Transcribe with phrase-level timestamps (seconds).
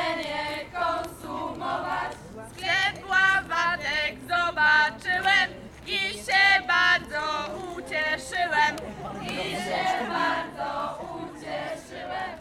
[0.00, 2.12] jedzenie konsumować.
[2.52, 5.50] Sklep ławatek zobaczyłem
[5.86, 8.76] i się bardzo ucieszyłem.
[9.22, 12.32] I się bardzo ucieszyłem.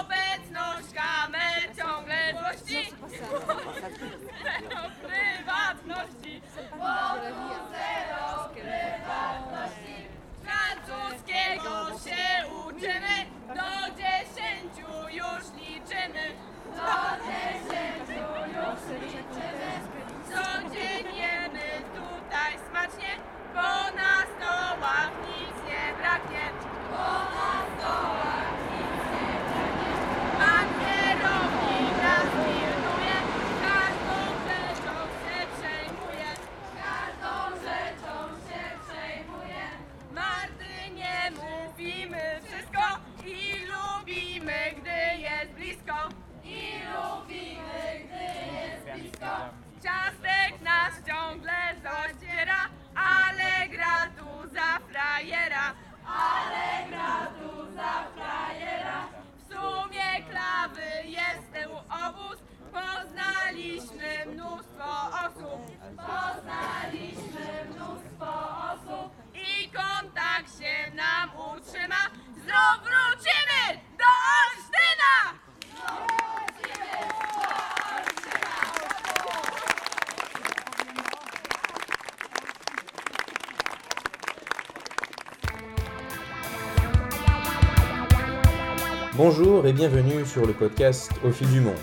[0.00, 2.92] Obecność kamer ciągle złości.
[5.06, 6.42] Prywatności.
[6.78, 7.69] Bo
[89.16, 91.74] Bonjour et bienvenue sur le podcast Au fil du monde.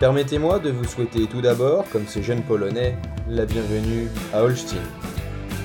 [0.00, 2.96] Permettez-moi de vous souhaiter tout d'abord, comme ces jeunes Polonais,
[3.28, 4.82] la bienvenue à Holstein.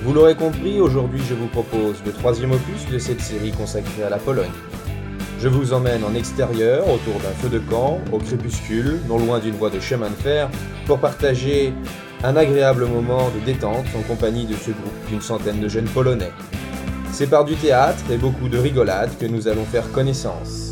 [0.04, 4.10] Vous l'aurez compris, aujourd'hui je vous propose le troisième opus de cette série consacrée à
[4.10, 4.52] la Pologne.
[5.40, 9.56] Je vous emmène en extérieur, autour d'un feu de camp, au crépuscule, non loin d'une
[9.56, 10.48] voie de chemin de fer,
[10.86, 11.74] pour partager
[12.22, 16.32] un agréable moment de détente en compagnie de ce groupe d'une centaine de jeunes Polonais.
[17.10, 20.65] C'est par du théâtre et beaucoup de rigolade que nous allons faire connaissance.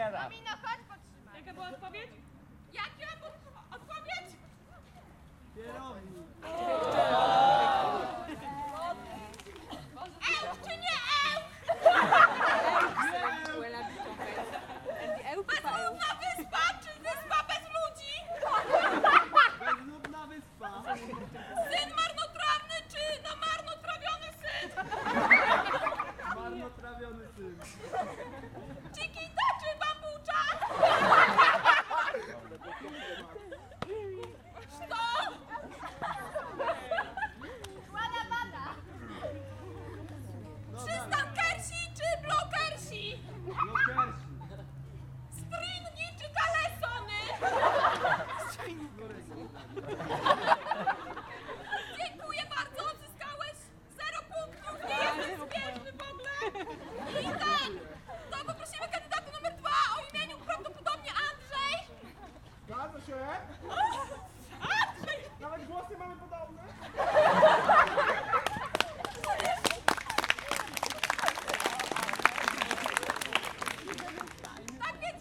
[0.00, 0.28] Portiera.
[0.28, 1.34] Mina, chodź podtrzymaj.
[1.40, 2.10] Jaka była odpowiedź?
[2.72, 3.30] Jaka była
[3.70, 4.36] odpowiedź?
[5.56, 6.99] Ełk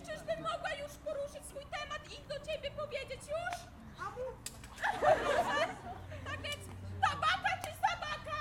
[0.07, 3.55] Czyżbym mogła już poruszyć swój temat i do ciebie powiedzieć już?
[4.99, 5.59] Proszę.
[6.25, 6.63] Tak więc
[7.01, 8.39] tabaka czy sabaka?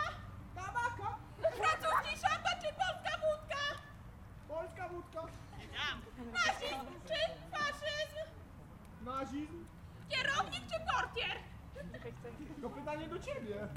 [0.55, 1.09] Tabaka.
[1.39, 3.63] Francuski szampan czy polska wódka?
[4.49, 5.23] Polska wódka.
[6.33, 7.21] Nazizm czy
[7.51, 8.29] faszyzm?
[9.01, 9.65] Nazizm.
[10.09, 11.37] Kierownik czy portier?
[12.63, 13.69] To pytanie do ciebie.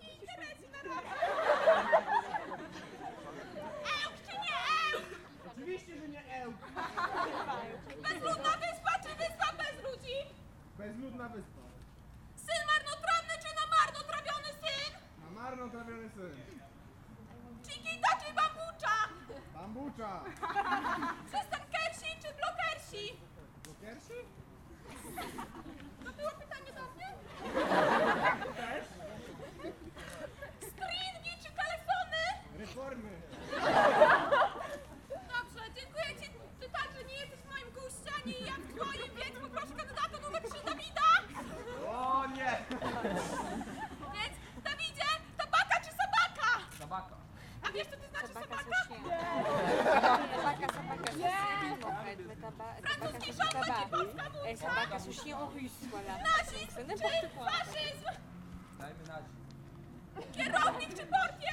[0.00, 1.16] Nie interesy na razie.
[4.04, 4.56] Ełk czy nie
[4.94, 5.06] ełk?
[5.50, 6.56] Oczywiście, że nie ełk.
[8.02, 10.16] Bezludna wyspa czy wyspa bez ludzi?
[10.78, 11.60] Bezludna wyspa.
[12.36, 14.92] Syn marnotrawny czy namarnotrawiony syn?
[15.24, 16.60] Na marnotrawiony syn.
[17.68, 18.96] Chiquita czy bambucza?
[19.54, 20.20] Bambucza.
[21.26, 23.16] Przystankersi czy blokersi?
[23.64, 24.18] Blokersi?
[26.04, 27.08] To było pytanie do mnie?
[28.56, 28.84] Też.
[30.58, 32.22] Stringi czy kalesony?
[32.58, 33.10] Reformy.
[35.08, 36.30] Dobrze, dziękuję ci.
[36.60, 40.42] Ty także nie jesteś w moim guście, ani ja w twoim, więc poproszę kandydata numer
[40.42, 41.08] 3 Dawida.
[41.88, 42.26] O
[44.14, 45.08] Więc Dawidzie,
[45.38, 46.48] tabaka czy sabaka?
[46.78, 47.16] Tabaka.
[47.62, 48.56] A wiesz co to znaczy sabaka?
[52.82, 54.66] Francuski szampan czy polska wódka?
[54.66, 56.14] sabaka sushi en russe, voilà.
[56.22, 57.50] Nazizm C'est czy quoi.
[57.50, 58.04] faszyzm?
[58.78, 59.40] Dajmy nazizm.
[60.32, 61.49] Kierownik czy portier?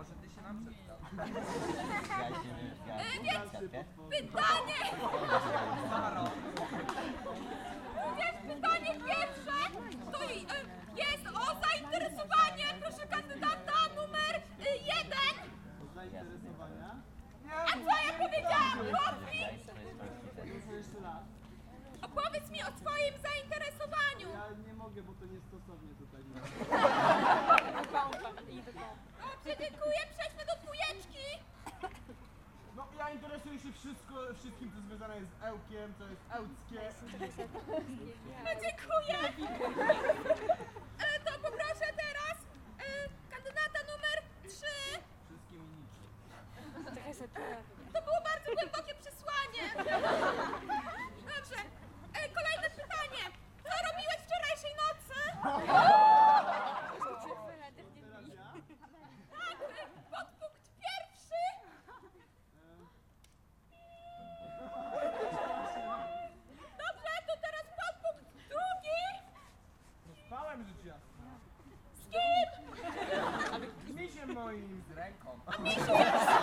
[0.00, 1.06] Nam przedstawi.
[2.88, 3.50] E, Więc
[4.10, 4.80] pytanie,
[5.90, 6.24] Saro.
[8.18, 9.56] więc pytanie pierwsze
[10.12, 10.34] to e,
[10.96, 15.34] jest o zainteresowanie, proszę kandydata numer e, jeden.
[15.94, 16.90] Zainteresowania?
[17.50, 18.78] A co ja powiedziałam?
[18.78, 21.22] Powiedz mi, Jeszcze raz.
[22.02, 24.28] opowiedz mi o swoim zainteresowaniu.
[24.32, 26.22] Ja nie mogę, bo to niestosownie tutaj.
[29.46, 30.00] Dziękuję.
[30.18, 31.26] Przejdźmy do dwójeczki.
[32.76, 36.80] No ja interesuję się wszystko, wszystkim co związane jest z ełkiem, co jest ełckie.
[38.44, 39.18] No, dziękuję.
[40.98, 42.36] E, To poproszę teraz
[42.78, 44.76] e, kandydata numer trzy.
[45.26, 47.28] Wszystkim i niczym.
[47.92, 49.64] To było bardzo głębokie przesłanie.
[51.34, 51.58] Dobrze.
[52.14, 53.22] E, kolejne pytanie.
[53.62, 55.18] Co robiłeś wczorajszej nocy?
[74.46, 75.28] noise, ręką.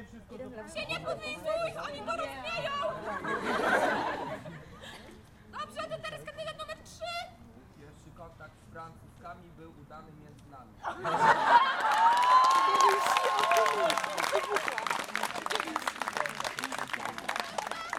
[0.00, 2.12] Się nie podlizuj, oni to!
[5.52, 7.14] Dobrze, to teraz kandydat numer trzy.
[7.80, 10.72] Pierwszy kontakt z francuskami był udany między nami.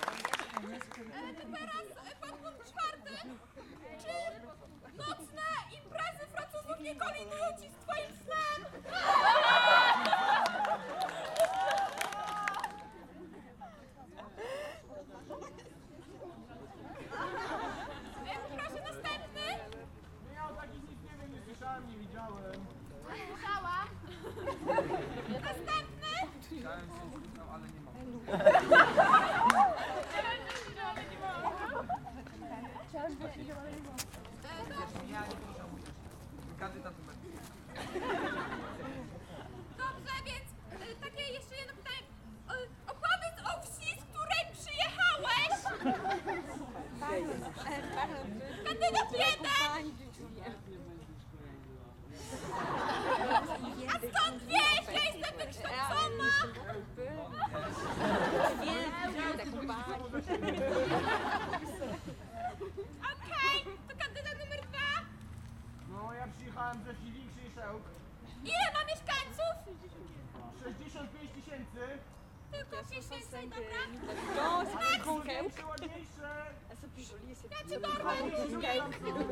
[0.01, 3.13] E, to teraz e, podpunkt czwarty.
[4.01, 8.59] Czy nocne imprezy Francuzów nie kolidują ci z twoim snem?
[17.11, 19.47] E, Proszę następny.
[20.25, 22.65] No ja o takich nic nie wiem, nie słyszałem, nie widziałem.
[23.27, 23.87] Słyszałam.
[25.29, 26.11] Następny.
[26.59, 27.91] Chciałem się słyszał, ale nie mam.
[35.11, 35.19] E, dobrze.
[35.19, 35.83] Ja nie pożałuję.
[36.59, 36.93] Kandydat
[72.93, 73.03] Elles
[76.77, 77.81] sont plus jolies, c'est Ja joli.
[77.81, 78.11] dorwę.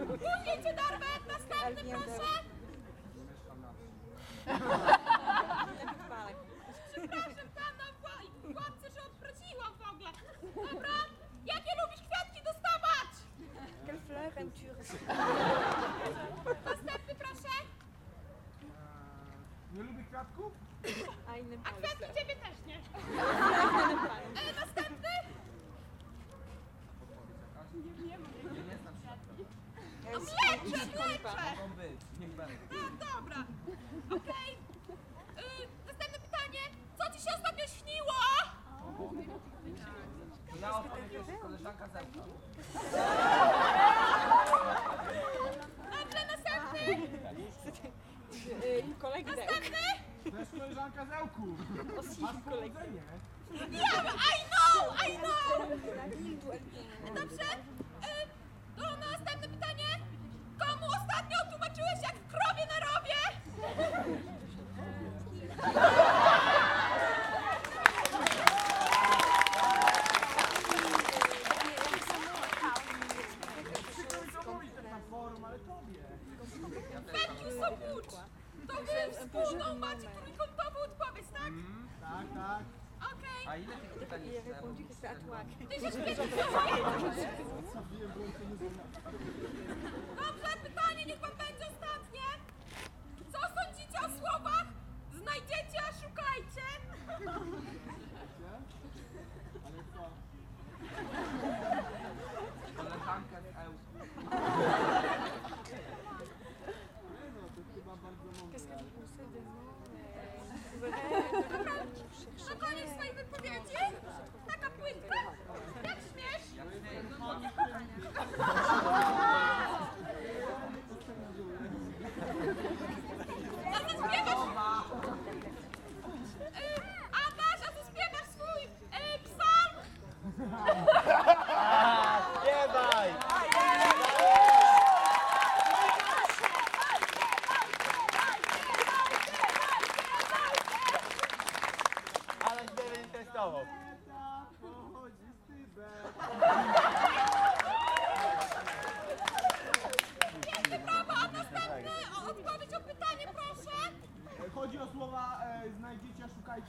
[0.08, 1.06] Później cię dorwę.
[1.28, 2.30] Następny, proszę.
[6.92, 7.86] Przepraszam pana,
[8.44, 9.80] chłopcy, że odwróciłam w.
[10.74, 10.90] Dobra.
[11.46, 13.12] Jakie lubisz kwiatki dostawać?
[13.86, 14.66] Quelle fleur aimes-tu
[16.66, 17.54] Następny, proszę.
[18.62, 20.52] Eee, Nie lubię kwiatków?
[20.84, 22.80] A pas les kwiatki ciebie też nie.
[24.40, 25.10] E, następny.
[28.06, 28.18] Nie,
[28.68, 29.46] nie znam się si,
[30.10, 31.56] Mlecze, mlecze.
[31.56, 32.54] Mogą być, niech będą.
[32.72, 33.44] No dobra.
[34.10, 34.52] Okej.
[35.38, 36.64] Y, następne pytanie.
[36.98, 38.14] Co ci się ostatnio śniło?
[40.52, 42.20] To ja opowiem też koleżanka Zemka.
[45.92, 47.10] Dobrze, następny.
[49.26, 50.09] Następny
[50.40, 51.48] jest koleżanka z Ełku.
[52.22, 53.02] Masz powodzenie.
[53.52, 55.68] Wiem, I know, I know!
[57.16, 57.44] Dobrze?
[57.44, 58.28] Y, e,
[58.78, 59.90] To następne pytanie.
[60.60, 63.20] Komu ostatnio tłumaczyłeś jak krowie na rowie?
[85.10, 85.38] à toi.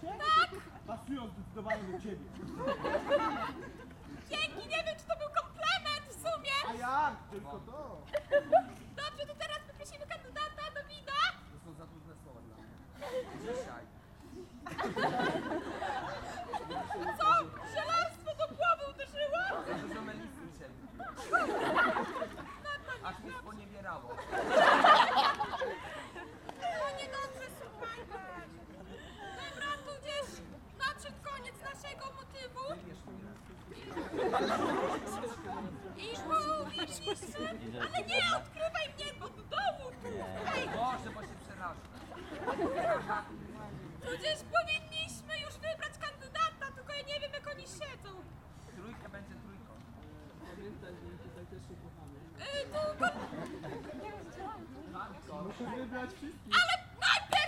[0.01, 0.51] Tak!
[0.87, 2.25] Pasują zdecydowanie do ciebie.
[4.31, 6.51] Dzięki, nie wiem, czy to był komplement w sumie.
[6.69, 7.17] A jak?
[7.31, 8.00] Tylko to.
[35.99, 36.97] I mówisz.
[37.81, 39.91] Ale nie, odkrywaj mnie do domu!
[40.45, 40.67] Hej!
[40.67, 41.81] Boże, bo się przerażę.
[44.03, 48.11] Przecież powinniśmy już wybrać kandydata, tylko ja nie wiem, jak oni siedzą.
[48.77, 49.73] Trójka będzie trójką.
[50.51, 52.17] Pamiętaj, że my cię tak też ukochamy.
[52.39, 52.81] Yy, to...
[55.45, 56.55] Muszę wybrać wszystkich.
[56.55, 57.40] Ale najpierw!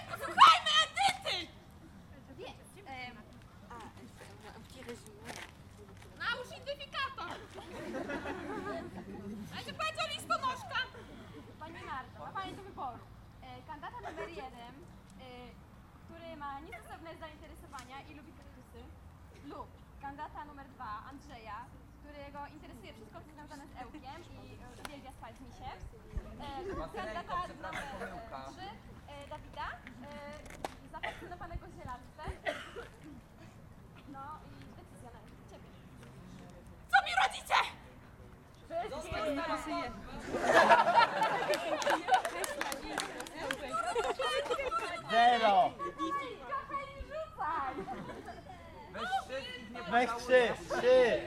[49.92, 51.20] Weź trzy, trzy.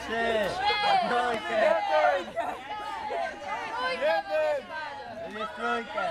[0.00, 0.24] Trzy.
[1.08, 1.74] Trójkę.
[5.38, 6.04] Jest trójkę.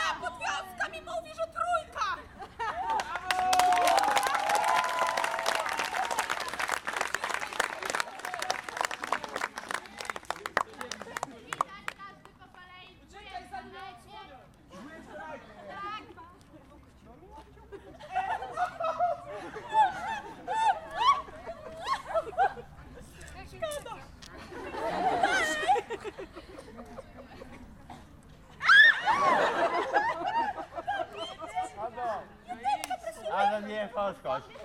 [0.00, 1.67] A, podwiązka mi mówi, że trójkę.
[34.24, 34.57] Oshkosh.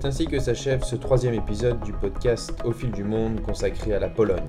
[0.00, 3.98] C'est ainsi que s'achève ce troisième épisode du podcast Au fil du monde consacré à
[3.98, 4.46] la Pologne.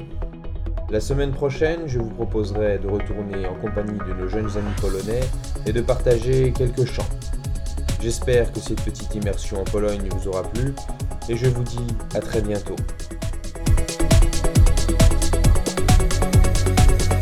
[0.91, 5.21] La semaine prochaine, je vous proposerai de retourner en compagnie de nos jeunes amis polonais
[5.65, 7.09] et de partager quelques chants.
[7.99, 10.75] J'espère que cette petite immersion en Pologne vous aura plu
[11.27, 12.75] et je vous dis à très bientôt.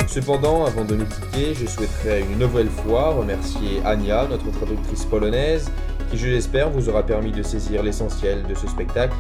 [0.09, 5.71] Cependant, avant de nous quitter, je souhaiterais une nouvelle fois remercier Ania, notre traductrice polonaise,
[6.09, 9.15] qui je l'espère vous aura permis de saisir l'essentiel de ce spectacle,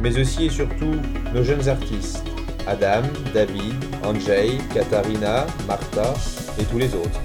[0.00, 0.96] mais aussi et surtout
[1.34, 2.24] nos jeunes artistes,
[2.66, 3.02] Adam,
[3.34, 6.14] David, Andrzej, Katarina, Marta
[6.58, 7.20] et tous les autres.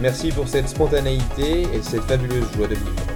[0.00, 3.06] Merci pour cette spontanéité et cette fabuleuse joie de vivre.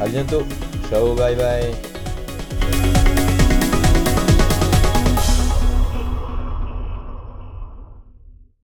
[0.00, 0.42] A bientôt.
[0.90, 1.91] Ciao, bye bye.